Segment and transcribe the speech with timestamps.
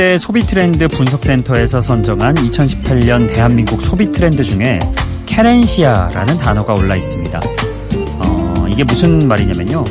[0.00, 4.78] 서울대 소비 트렌드 분석센터에서 선정한 2018년 대한민국 소비 트렌드 중에
[5.26, 7.38] querencia라는 단어가 올라 있습니다.
[7.38, 9.84] 어, 이게 무슨 말이냐면요.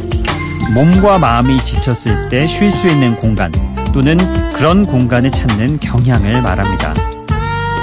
[0.74, 3.52] 몸과 마음이 지쳤을 때 쉴 수 있는 공간
[3.94, 4.18] 또는
[4.54, 6.96] 그런 공간을 찾는 경향을 말합니다.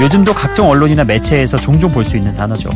[0.00, 2.70] 요즘도 각종 언론이나 매체에서 종종 볼 수 있는 단어죠.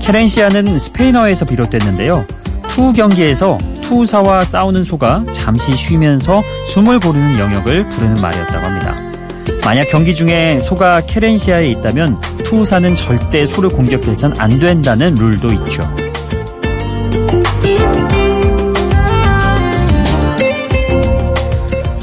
[0.00, 2.26] querencia는 스페인어에서 비롯됐는데요.
[2.64, 3.56] 투우 경기에서
[3.88, 8.94] 투사와 싸우는 소가 잠시 쉬면서 숨을 고르는 영역을 부르는 말이었다고 합니다.
[9.64, 15.82] 만약 경기 중에 소가 캐렌시아에 있다면 투사는 절대 소를 공격해선 안 된다는 룰도 있죠.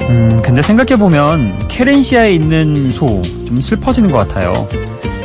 [0.10, 4.68] 음, 근데 생각해보면 캐렌시아에 있는 소 좀 슬퍼지는 것 같아요.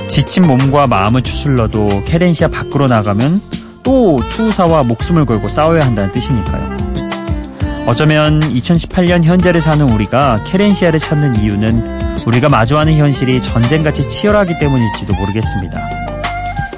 [0.09, 3.41] 지친 몸과 마음을 추슬러도 캐렌시아 밖으로 나가면
[3.83, 6.91] 또 투우사와 목숨을 걸고 싸워야 한다는 뜻이니까요.
[7.87, 15.89] 어쩌면 2018년 현재를 사는 우리가 querencia를 찾는 이유는 우리가 마주하는 현실이 전쟁같이 치열하기 때문일지도 모르겠습니다.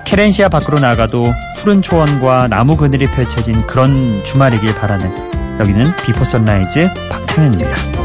[0.05, 5.11] querencia 밖으로 나가도 푸른 초원과 나무 그늘이 펼쳐진 그런 주말이길 바라는
[5.59, 8.02] 여기는 비포 선라이즈 박창현입니다.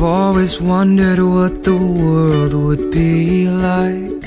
[0.00, 4.24] I've always wondered what the world would be like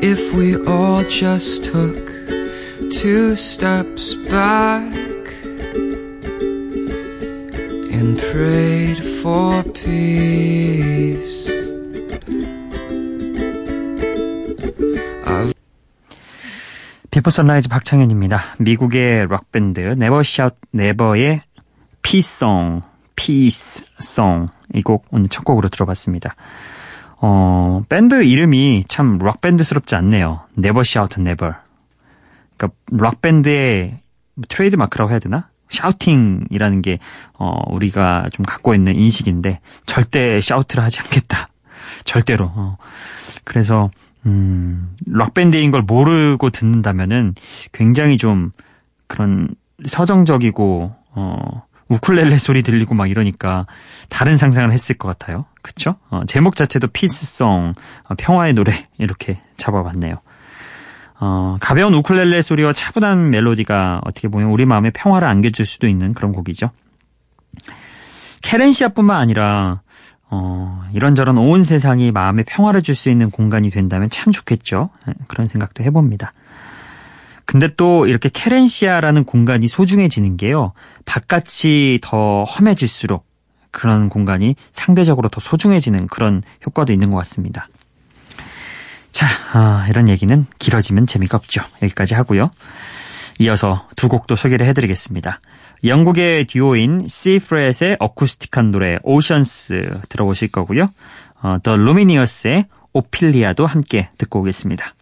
[0.00, 1.98] if we all just took
[2.92, 4.86] two steps back
[7.90, 11.50] and prayed for peace.
[17.10, 18.40] 비포 선라이즈 박창현입니다.
[18.60, 21.42] 미국의 록밴드 네버 샤웃 네버의
[22.02, 22.82] Peace Song
[23.16, 26.34] Peace Song 이 곡 오늘 첫 곡으로 들어봤습니다.
[27.20, 30.40] 어, 밴드 이름이 참 록밴드스럽지 않네요.
[30.56, 31.54] Never Shout Never.
[32.56, 33.98] 그러니까 록밴드의
[34.48, 35.48] 트레이드 마크라고 해야 되나?
[35.70, 36.98] shouting이라는 게
[37.34, 41.48] 어, 우리가 좀 갖고 있는 인식인데 절대 shout를 하지 않겠다.
[42.04, 42.50] 절대로.
[42.54, 42.76] 어.
[43.44, 43.90] 그래서
[44.26, 47.34] 음, 록밴드인 걸 모르고 듣는다면은
[47.72, 48.50] 굉장히 좀
[49.06, 49.48] 그런
[49.84, 53.66] 서정적이고 어, 우쿨렐레 소리 들리고 막 이러니까
[54.08, 55.46] 다른 상상을 했을 것 같아요.
[55.62, 55.96] 그쵸?
[56.10, 60.20] 어, 제목 자체도 피스송, 어, 평화의 노래 이렇게 잡아봤네요.
[61.20, 66.32] 어, 가벼운 우쿨렐레 소리와 차분한 멜로디가 어떻게 보면 우리 마음에 평화를 안겨줄 수도 있는 그런
[66.32, 66.70] 곡이죠.
[68.42, 69.80] 캐렌시아뿐만 아니라
[70.30, 74.90] 어, 이런저런 온 세상이 마음에 평화를 줄 수 있는 공간이 된다면 참 좋겠죠.
[75.08, 76.32] 예, 그런 생각도 해봅니다.
[77.48, 80.74] 근데 또 이렇게 케렌시아라는 공간이 소중해지는 게요.
[81.06, 83.24] 바깥이 더 험해질수록
[83.70, 87.66] 그런 공간이 상대적으로 더 소중해지는 그런 효과도 있는 것 같습니다.
[89.12, 91.62] 자, 아, 이런 얘기는 길어지면 재미가 없죠.
[91.80, 92.50] 여기까지 하고요.
[93.38, 95.40] 이어서 두 곡도 소개를 해드리겠습니다.
[95.84, 100.90] 영국의 듀오인 시프렛의 어쿠스틱한 노래 오션스 들어보실 거고요.
[101.40, 104.94] 어, 더 루미니어스의 오필리아도 함께 듣고 오겠습니다.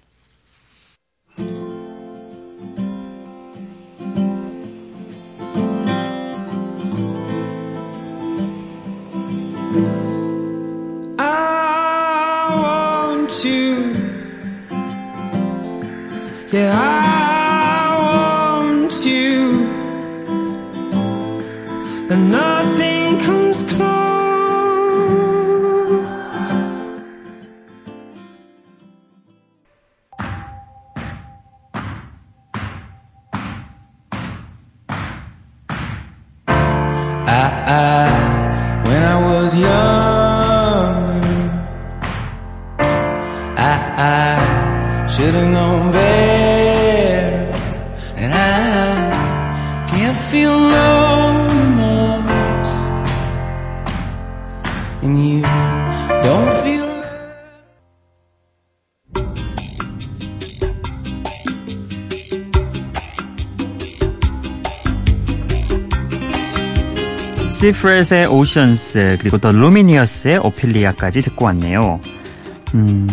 [45.17, 46.37] I should have known better.
[50.31, 52.73] feel no remorse
[55.03, 55.43] and you
[56.23, 56.87] don't feel
[67.51, 72.01] 시프렛의 오션스 그리고 더 루미니어스의 오필리아까지 듣고 왔네요.
[72.75, 73.07] 음,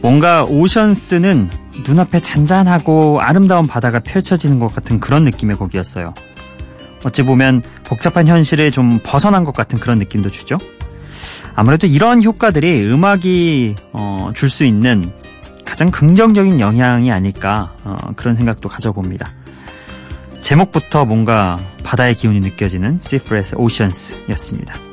[0.00, 1.50] 뭔가 오션스는
[1.86, 6.14] 눈앞에 잔잔하고 아름다운 바다가 펼쳐지는 것 같은 그런 느낌의 곡이었어요.
[7.04, 10.58] 어찌 보면 복잡한 현실에 좀 벗어난 것 같은 그런 느낌도 주죠.
[11.54, 15.12] 아무래도 이런 효과들이 음악이 어, 줄 수 있는
[15.64, 19.30] 가장 긍정적인 영향이 아닐까 어, 그런 생각도 가져봅니다.
[20.42, 24.87] 제목부터 뭔가 바다의 기운이 느껴지는 시프렛의 오션스였습니다.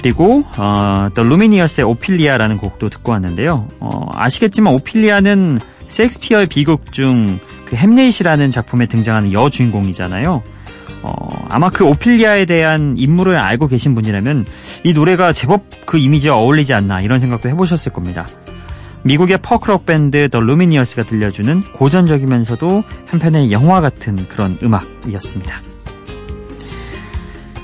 [0.00, 3.68] 그리고 어, The Lumineers의 Ophelia라는 곡도 듣고 왔는데요.
[3.80, 5.58] 어, 아시겠지만 오필리아는
[5.88, 10.42] 셰익스피어의 비극 중 그 햄릿이라는 작품에 등장하는 여주인공이잖아요.
[11.02, 14.46] 어, 아마 그 오필리아에 대한 인물을 알고 계신 분이라면
[14.84, 18.26] 이 노래가 제법 그 이미지와 어울리지 않나 이런 생각도 해보셨을 겁니다.
[19.02, 25.54] 미국의 포크록 밴드 더 루미니어스가 들려주는 고전적이면서도 한편의 영화 같은 그런 음악이었습니다.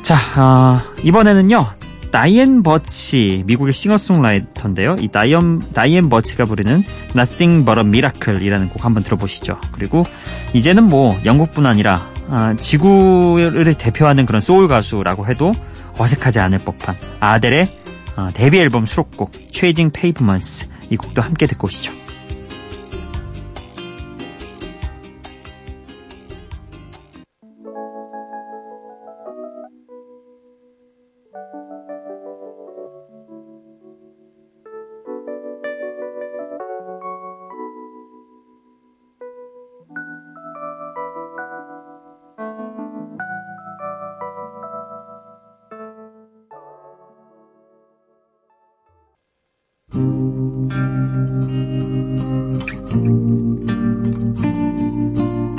[0.02, 1.66] 자, 어, 이번에는요.
[2.14, 4.94] 다이앤 버치, 미국의 싱어송라이터인데요.
[5.00, 9.60] 이 다이언, 다이앤 버치가 부르는 Nothing But a Miracle이라는 곡 한번 들어보시죠.
[9.72, 10.04] 그리고
[10.52, 15.54] 이제는 뭐 영국뿐 아니라 아, 지구를 대표하는 그런 소울 가수라고 해도
[15.98, 17.66] 어색하지 않을 법한 아델의
[18.14, 22.03] 아, 데뷔 앨범 수록곡 Chasing Pavements 이 곡도 함께 듣고 오시죠.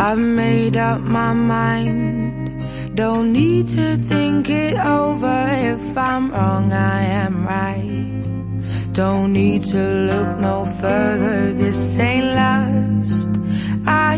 [0.07, 2.95] I've made up my mind.
[2.95, 5.47] Don't need to think it over.
[5.73, 8.93] If I'm wrong, I am right.
[8.93, 11.53] Don't need to look no further.
[11.53, 13.29] This ain't last.
[13.87, 14.17] I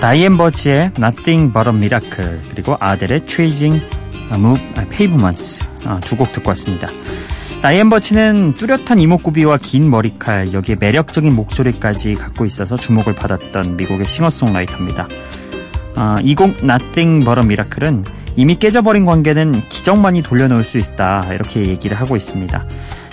[0.00, 5.62] 다이앤 버치의 Nothing But a Miracle 그리고 아델의 Chasing Pavements
[6.00, 6.88] 두곡 듣고 왔습니다.
[7.60, 15.06] 다이앤 버치는 뚜렷한 이목구비와 긴 머리칼 여기에 매력적인 목소리까지 갖고 있어서 주목을 받았던 미국의 싱어송라이터입니다.
[15.96, 18.04] 아, 이곡 Nothing But a Miracle은
[18.36, 22.64] 이미 깨져버린 관계는 기적만이 돌려놓을 수 있다 이렇게 얘기를 하고 있습니다.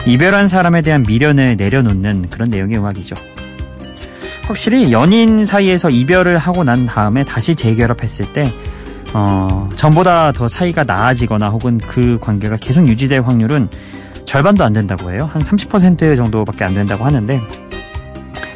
[0.06, 3.16] 이별한 사람에 대한 미련을 내려놓는 그런 내용의 음악이죠.
[4.48, 8.52] 확실히 연인 사이에서 이별을 하고 난 다음에 다시 재결합했을 때
[9.14, 13.68] 어, 전보다 더 사이가 나아지거나 혹은 그 관계가 계속 유지될 확률은
[14.26, 15.30] 절반도 안 된다고 해요.
[15.32, 17.40] 한 30% 정도밖에 안 된다고 하는데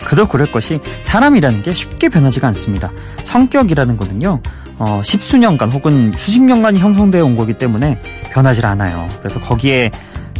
[0.06, 2.92] 그도 그럴 것이 사람이라는 게 쉽게 변하지가 않습니다.
[3.24, 4.42] 성격이라는 거는요.
[4.78, 8.02] 어, 십수년간 혹은 수십 년간이 형성되어 온 거기 때문에
[8.32, 9.08] 변하지 않아요.
[9.20, 9.92] 그래서 거기에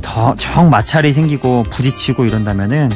[0.02, 2.90] 더 정 마찰이 생기고 부딪히고 이런다면은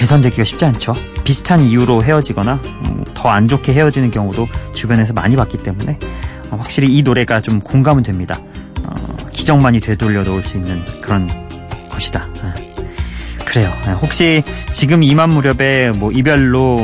[0.00, 0.94] 개선되기가 쉽지 않죠.
[1.24, 5.98] 비슷한 이유로 헤어지거나 음, 더안 좋게 헤어지는 경우도 주변에서 많이 봤기 때문에
[6.50, 8.34] 어, 확실히 이 노래가 좀 공감은 됩니다.
[8.82, 8.94] 어,
[9.30, 11.28] 기적만이 되돌려 놓을 수 있는 그런
[11.90, 12.26] 것이다.
[12.40, 12.54] 아,
[13.44, 13.70] 그래요.
[13.84, 14.42] 아, 혹시
[14.72, 16.78] 지금 이만 무렵에 뭐 이별로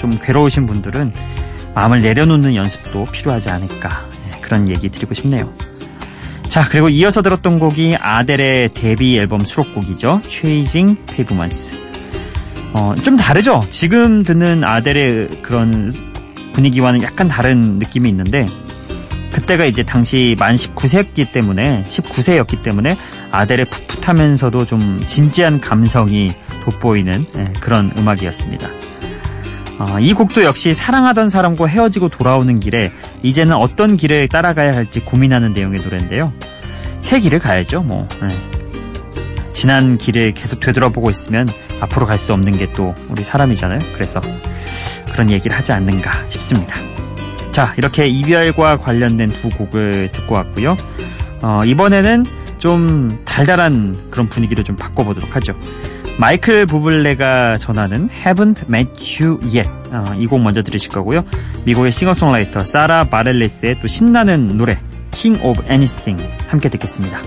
[0.00, 1.12] 좀 괴로우신 분들은
[1.74, 5.52] 마음을 내려놓는 연습도 필요하지 않을까 예, 그런 얘기 드리고 싶네요.
[6.48, 10.22] 자, 그리고 이어서 들었던 곡이 아델의 데뷔 앨범 수록곡이죠.
[10.26, 11.87] Chasing Pavements.
[12.74, 13.62] 어, 좀 다르죠?
[13.70, 15.90] 지금 듣는 아델의 그런
[16.52, 18.46] 분위기와는 약간 다른 느낌이 있는데,
[19.32, 22.96] 그때가 이제 당시 만 19세였기 때문에, 19세였기 때문에
[23.30, 26.32] 아델의 풋풋하면서도 좀 진지한 감성이
[26.64, 28.68] 돋보이는 예, 그런 음악이었습니다.
[29.78, 32.90] 어, 이 곡도 역시 사랑하던 사람과 헤어지고 돌아오는 길에
[33.22, 36.32] 이제는 어떤 길을 따라가야 할지 고민하는 내용의 노래인데요.
[37.00, 38.08] 새 길을 가야죠, 뭐.
[38.22, 38.58] 예.
[39.52, 41.48] 지난 길을 계속 되돌아보고 있으면
[41.80, 43.78] 앞으로 갈 수 없는 게 또 우리 사람이잖아요.
[43.94, 44.20] 그래서
[45.12, 46.76] 그런 얘기를 하지 않는가 싶습니다.
[47.52, 50.76] 자, 이렇게 이별과 관련된 두 곡을 듣고 왔고요.
[51.42, 52.24] 어, 이번에는
[52.58, 55.54] 좀 달달한 그런 분위기로 좀 바꿔보도록 하죠.
[56.18, 61.24] 마이클 부블레가 전하는 Haven't Met You Yet 어, 이곡 먼저 들으실 거고요.
[61.64, 64.80] 미국의 싱어송라이터 사라 바렐레스의 또 신나는 노래
[65.12, 67.20] King of Anything 함께 듣겠습니다.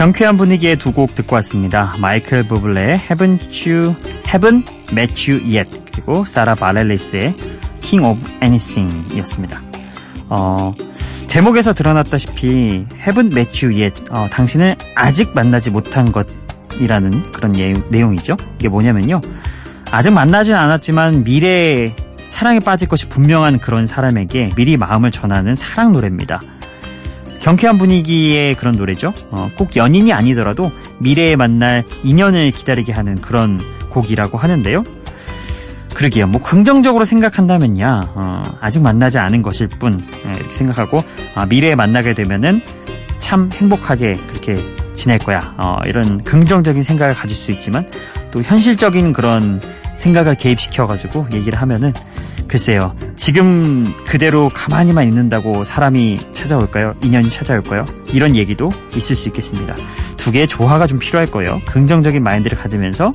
[0.00, 1.92] 경쾌한 분위기의 두 곡 듣고 왔습니다.
[2.00, 7.34] 마이클 부블레의 Haven't You, Haven't Met You Yet 그리고 사라 바렐리스의
[7.82, 9.60] King of Anything 이었습니다.
[10.30, 10.72] 어,
[11.26, 18.38] 제목에서 드러났다시피 Haven't Met You Yet 어, 당신을 아직 만나지 못한 것이라는 그런 예, 내용이죠.
[18.58, 19.20] 이게 뭐냐면요.
[19.90, 21.94] 아직 만나진 않았지만 미래에
[22.30, 26.40] 사랑에 빠질 것이 분명한 그런 사람에게 미리 마음을 전하는 사랑 노래입니다.
[27.40, 29.12] 경쾌한 분위기의 그런 노래죠.
[29.30, 34.84] 어, 꼭 연인이 아니더라도 미래에 만날 인연을 기다리게 하는 그런 곡이라고 하는데요.
[35.94, 36.26] 그러게요.
[36.28, 41.02] 뭐 긍정적으로 생각한다면야 어, 아직 만나지 않은 것일 뿐 네, 이렇게 생각하고
[41.34, 42.60] 아, 미래에 만나게 되면은
[43.18, 44.56] 참 행복하게 그렇게
[44.94, 45.54] 지낼 거야.
[45.56, 47.88] 어, 이런 긍정적인 생각을 가질 수 있지만
[48.30, 49.60] 또 현실적인 그런
[50.00, 51.92] 생각을 개입시켜가지고 얘기를 하면은
[52.48, 52.96] 글쎄요.
[53.16, 56.94] 지금 그대로 가만히만 있는다고 사람이 찾아올까요?
[57.02, 57.84] 인연이 찾아올까요?
[58.12, 59.76] 이런 얘기도 있을 수 있겠습니다.
[60.16, 61.60] 두 개의 조화가 좀 필요할 거예요.
[61.66, 63.12] 긍정적인 마인드를 가지면서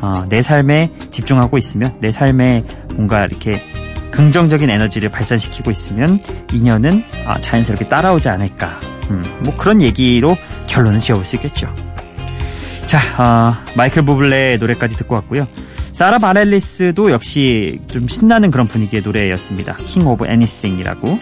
[0.00, 2.64] 어, 내 삶에 집중하고 있으면 내 삶에
[2.94, 3.60] 뭔가 이렇게
[4.12, 6.20] 긍정적인 에너지를 발산시키고 있으면
[6.52, 8.78] 인연은 아, 자연스럽게 따라오지 않을까.
[9.10, 11.72] 음, 뭐 그런 얘기로 결론을 지어볼 수 있겠죠.
[12.86, 15.46] 자, 어, 마이클 부블레의 노래까지 듣고 왔고요.
[15.98, 19.74] 사라 바렐리스도 역시 좀 신나는 그런 분위기의 노래였습니다.
[19.78, 21.18] King of Anything이라고.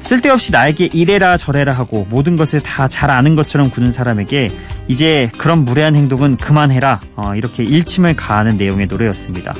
[0.00, 4.48] 쓸데없이 나에게 이래라 저래라 하고 모든 것을 다 잘 아는 것처럼 구는 사람에게
[4.88, 9.54] 이제 그런 무례한 행동은 그만해라 어, 이렇게 일침을 가하는 내용의 노래였습니다.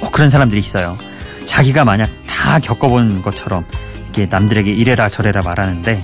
[0.00, 0.98] 꼭 그런 사람들이 있어요.
[1.44, 3.64] 자기가 만약 다 겪어본 것처럼
[4.06, 6.02] 이렇게 남들에게 이래라 저래라 말하는데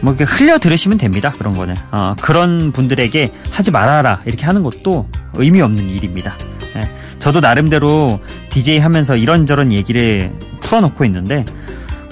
[0.00, 1.32] 뭐 이렇게 흘려 들으시면 됩니다.
[1.36, 6.34] 그런 거는 어, 그런 분들에게 하지 말아라 이렇게 하는 것도 의미 없는 일입니다.
[6.76, 11.44] 예, 저도 나름대로 DJ 하면서 이런저런 얘기를 풀어놓고 있는데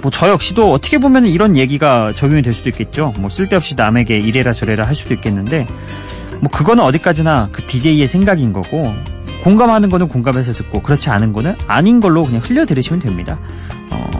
[0.02, 3.12] 뭐 저 역시도 어떻게 보면 이런 얘기가 적용이 될 수도 있겠죠.
[3.19, 5.66] 뭐 쓸데없이 남에게 이래라 저래라 할 수도 있겠는데
[6.40, 8.85] 뭐 그거는 어디까지나 그 DJ의 생각인 거고
[9.43, 13.38] 공감하는 거는 공감해서 듣고 그렇지 않은 거는 아닌 걸로 그냥 흘려 들으시면 됩니다.
[13.90, 14.11] 어,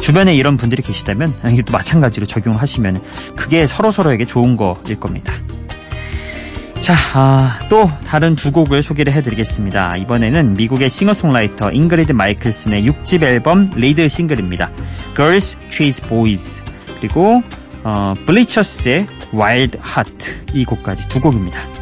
[0.00, 3.02] 주변에 이런 분들이 계시다면 이것도 마찬가지로 적용하시면
[3.36, 5.32] 그게 서로 서로에게 좋은 거일 겁니다.
[6.80, 9.98] 자, 아, 또 다른 두 곡을 소개를 해드리겠습니다.
[9.98, 14.70] 이번에는 미국의 싱어송라이터 잉그리드 마이클슨의 6집 앨범 리드 싱글입니다.
[15.14, 16.62] Girls Chase Boys
[16.98, 17.42] 그리고
[17.84, 21.79] 어, 블리처스의 Wild Heart 이 곡까지 두 곡입니다.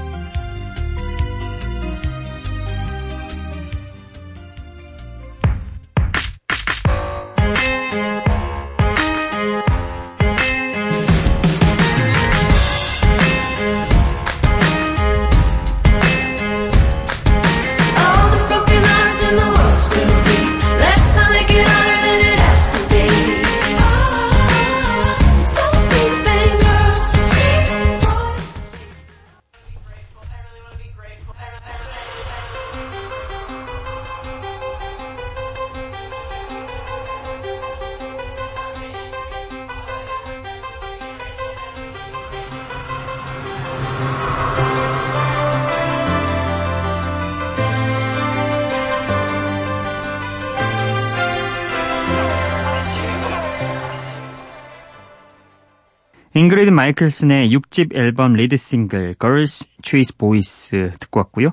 [56.39, 61.51] 잉그리드 마이클슨의 6집 앨범 리드 싱글 Girls Chase Boys 듣고 왔고요.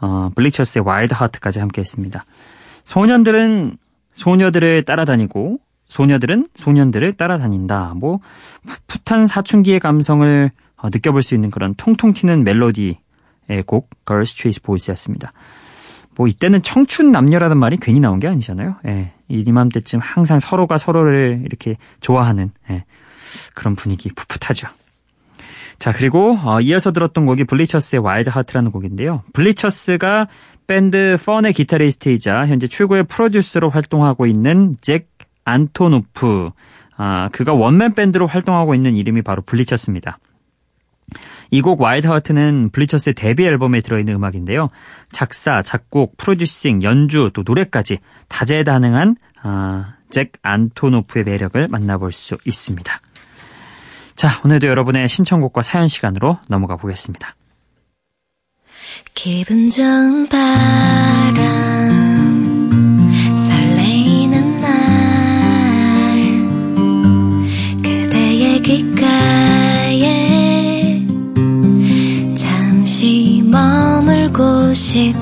[0.00, 2.24] 어, 블리처스의 Wild Heart까지 함께 했습니다.
[2.84, 3.78] 소년들은
[4.12, 7.94] 소녀들을 따라다니고 소녀들은 소년들을 따라다닌다.
[7.96, 8.20] 뭐
[8.86, 12.96] 풋풋한 사춘기의 감성을 어, 느껴볼 수 있는 그런 통통 튀는 멜로디의
[13.66, 15.32] 곡 Girls Chase Boys였습니다.
[16.14, 18.76] 뭐 이때는 청춘 남녀라는 말이 괜히 나온 게 아니잖아요.
[18.86, 22.84] 예, 이맘때쯤 항상 서로가 서로를 이렇게 좋아하는 예,
[23.54, 24.68] 그런 분위기 풋풋하죠.
[25.78, 29.22] 자, 그리고 어, 이어서 들었던 곡이 블리처스의 Wild Heart라는 곡인데요.
[29.32, 30.26] 블리처스가
[30.66, 35.08] 밴드 펀의 기타리스트이자 현재 최고의 프로듀서로 활동하고 있는 잭
[35.44, 36.50] 안토노프.
[36.96, 40.18] 아, 그가 원맨 밴드로 활동하고 있는 이름이 바로 블리처스입니다.
[41.50, 44.68] 이 곡 Wild Heart는 블리처스의 데뷔 앨범에 들어있는 음악인데요.
[45.10, 53.00] 작사, 작곡, 프로듀싱, 연주, 또 노래까지 다재다능한 아, 잭 안토노프의 매력을 만나볼 수 있습니다.
[54.18, 57.36] 자, 오늘도 여러분의 신청곡과 사연 시간으로 넘어가 보겠습니다.
[59.14, 61.38] 기분 좋은 바람
[63.46, 64.72] 설레이는 날
[67.80, 70.02] 그대의 귓가에
[72.34, 75.20] 잠시 머물고 싶어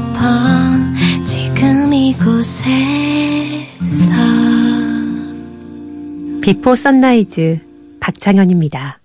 [1.27, 2.47] 지금 이곳에서
[6.41, 7.76] 비포 선라이즈
[8.07, 9.01] 박창현입니다.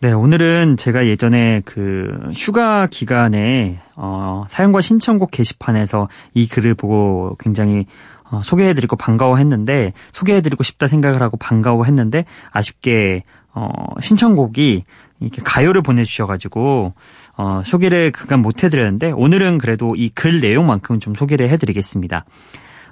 [0.00, 7.86] 네, 오늘은 제가 예전에 그 휴가 기간에 어, 사연과 신청곡 게시판에서 이 글을 보고 굉장히
[8.30, 13.22] 어, 소개해드리고 반가워했는데 소개해드리고 싶다 생각을 하고 반가워했는데 아쉽게
[13.54, 13.70] 어,
[14.02, 14.84] 신청곡이
[15.20, 16.92] 이렇게 가요를 보내주셔가지고
[17.38, 22.26] 어, 소개를 그간 못해드렸는데 오늘은 그래도 이 글 내용만큼 좀 소개를 해드리겠습니다.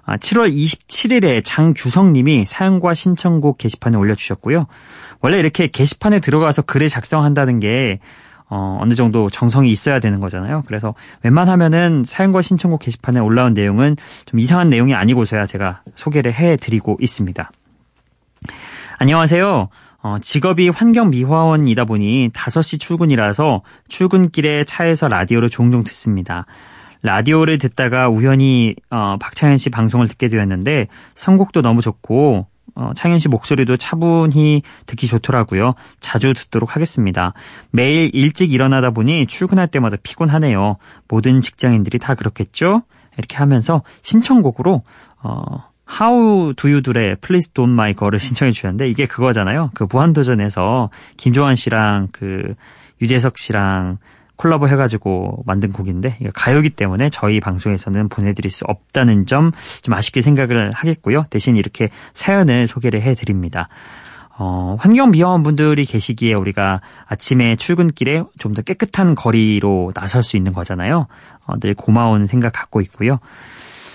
[0.07, 4.67] 7월 아, 27일에 장규성님이 사연과 신청곡 게시판에 올려주셨고요.
[5.21, 8.01] 원래 이렇게 게시판에 들어가서 글을 작성한다는 게
[8.49, 10.65] 어, 어느 정도 정성이 있어야 되는 거잖아요.
[10.67, 17.51] 그래서 웬만하면은 사연과 신청곡 게시판에 올라온 내용은 좀 이상한 내용이 아니고서야 제가 소개를 해드리고 있습니다.
[18.99, 19.69] 안녕하세요.
[20.03, 26.45] 어, 직업이 환경미화원이다 보니 5시 출근이라서 출근길에 차에서 라디오를 종종 듣습니다.
[27.03, 33.29] 라디오를 듣다가 우연히 어, 박창현 씨 방송을 듣게 되었는데 선곡도 너무 좋고 어, 창현 씨
[33.29, 35.75] 목소리도 차분히 듣기 좋더라고요.
[36.01, 37.35] 자주 듣도록 하겠습니다.
[37.71, 40.77] 매일 일찍 일어나다 보니 출근할 때마다 피곤하네요.
[41.09, 42.83] 모든 직장인들이 다 그렇겠죠?
[43.19, 44.83] 이렇게 하면서 신청곡으로
[45.23, 49.71] 어, How Do You Do의 Please Don't My Girl을 신청해 주셨는데 이게 그거잖아요.
[49.75, 52.55] 그 무한도전에서 김조한 씨랑 그
[53.03, 53.99] 유재석 씨랑
[54.37, 60.71] 콜라보 해가지고 만든 곡인데 가요기 때문에 저희 방송에서는 보내드릴 수 없다는 점 좀 아쉽게 생각을
[60.73, 61.27] 하겠고요.
[61.31, 63.69] 대신 이렇게 사연을 소개를 해드립니다.
[64.39, 71.07] 어, 환경미화원 분들이 계시기에 우리가 아침에 출근길에 좀 더 깨끗한 거리로 나설 수 있는 거잖아요.
[71.47, 73.19] 어, 늘 고마운 생각 갖고 있고요.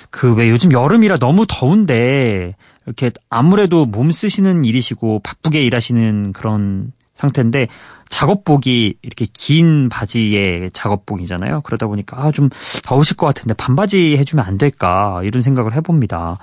[0.10, 7.68] 그 왜 요즘 여름이라 너무 더운데 이렇게 아무래도 몸 쓰시는 일이시고 바쁘게 일하시는 그런 상태인데
[8.10, 11.62] 작업복이 이렇게 긴 바지의 작업복이잖아요.
[11.62, 12.50] 그러다 보니까 아, 좀
[12.84, 16.38] 더우실 것 같은데 반바지 해주면 안 될까 이런 생각을 해봅니다.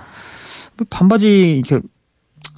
[0.77, 1.79] 뭐 반바지 이렇게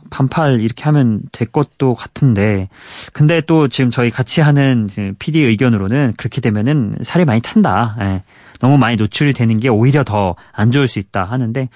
[0.09, 2.69] 반팔 이렇게 하면 될 것도 같은데
[3.13, 4.87] 근데 또 지금 저희 같이 하는
[5.19, 7.97] PD 의견으로는 그렇게 되면은 살이 많이 탄다.
[8.01, 8.23] 예.
[8.59, 11.69] 너무 많이 노출이 되는 게 오히려 더 안 좋을 수 있다 하는데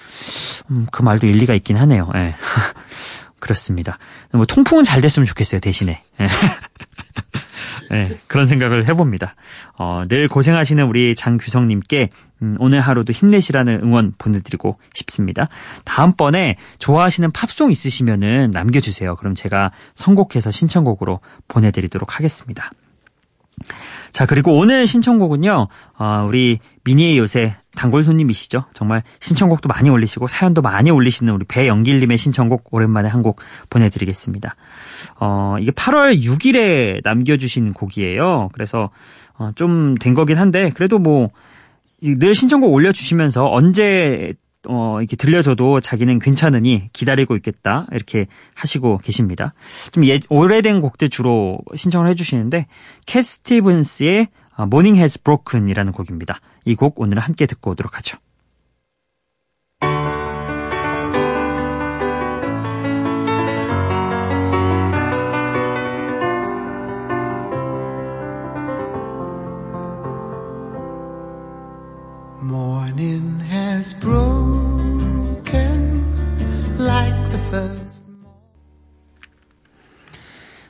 [0.70, 2.10] 음, 그 말도 일리가 있긴 하네요.
[2.16, 2.34] 예.
[3.42, 3.98] 그렇습니다.
[4.30, 6.00] 뭐 통풍은 잘 됐으면 좋겠어요, 대신에.
[7.90, 9.34] 네, 그런 생각을 해봅니다.
[9.76, 12.10] 어, 늘 고생하시는 우리 장규성님께
[12.42, 15.48] 음, 오늘 하루도 힘내시라는 응원 보내드리고 싶습니다.
[15.84, 19.16] 다음번에 좋아하시는 팝송 있으시면은 남겨주세요.
[19.16, 22.70] 그럼 제가 선곡해서 신청곡으로 보내드리도록 하겠습니다.
[24.12, 25.66] 자, 그리고 오늘 신청곡은요,
[25.98, 28.64] 어, 우리 미니의 요새 단골 손님이시죠.
[28.74, 34.56] 정말 신청곡도 많이 올리시고 사연도 많이 올리시는 우리 배영길님의 신청곡 오랜만에 한 곡 보내드리겠습니다.
[35.20, 38.50] 어, 이게 8월 6일에 남겨주신 곡이에요.
[38.52, 38.90] 그래서
[39.38, 41.30] 어, 좀 된 거긴 한데 그래도 뭐
[42.02, 44.34] 늘 신청곡 올려주시면서 언제
[44.68, 47.86] 어, 이렇게 들려줘도 자기는 괜찮으니 기다리고 있겠다.
[47.92, 49.54] 이렇게 하시고 계십니다.
[49.92, 52.66] 좀 예, 오래된 곡들 주로 신청을 해주시는데,
[53.06, 54.28] 캣 스티븐스의
[54.60, 56.38] Morning Has Broken이라는 곡입니다.
[56.64, 58.18] 이 곡 오늘 함께 듣고 오도록 하죠.
[72.42, 74.72] Morning has broken
[76.78, 78.04] like the first.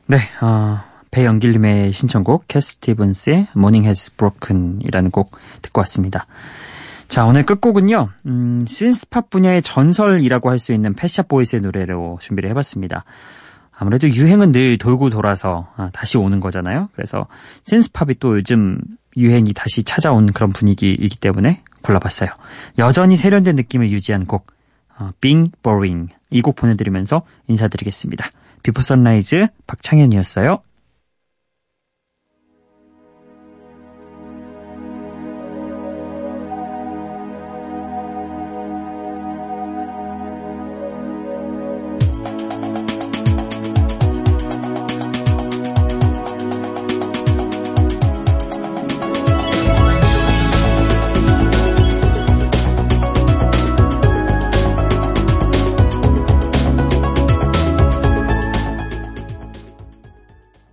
[0.06, 0.78] 네, 어,
[1.12, 5.30] 배영길님의 신청곡 캣 스티븐스의 Morning Has Broken이라는 곡
[5.62, 6.26] 듣고 왔습니다.
[7.06, 8.08] 자 오늘 끝곡은요.
[8.26, 13.04] 음, 신스팝 분야의 전설이라고 할 수 있는 펫 샵 보이스의 노래로 준비를 해봤습니다.
[13.76, 16.88] 아무래도 유행은 늘 돌고 돌아서 아, 다시 오는 거잖아요.
[16.94, 17.26] 그래서
[17.64, 18.78] 신스팝이 또 요즘
[19.16, 22.30] 유행이 다시 찾아온 그런 분위기이기 때문에 골라봤어요.
[22.78, 24.46] 여전히 세련된 느낌을 유지한 곡
[24.98, 28.30] 어, Being Boring 이 곡 보내드리면서 인사드리겠습니다.
[28.62, 30.62] 비포 선라이즈 박창현이었어요.